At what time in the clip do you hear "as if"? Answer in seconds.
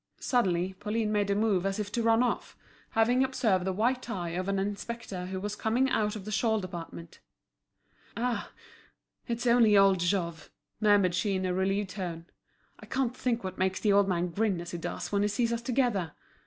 1.63-1.91